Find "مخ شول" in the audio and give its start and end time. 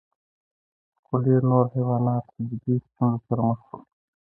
3.47-3.81